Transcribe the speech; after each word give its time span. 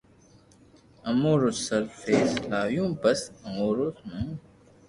امو 1.09 1.33
رو 1.41 1.51
سر 1.65 1.83
فيس 1.99 2.29
لآيتو 2.49 2.85
پسو 3.01 3.27
او 3.47 3.51
ئيئو 3.69 3.89
مون 4.09 4.27